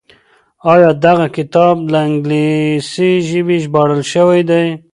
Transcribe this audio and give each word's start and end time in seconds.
آيا 0.73 0.91
دغه 1.05 1.25
کتاب 1.37 1.75
له 1.91 1.99
انګليسي 2.07 3.11
ژبې 3.29 3.57
ژباړل 3.63 4.01
شوی 4.13 4.41
دی؟ 4.49 4.65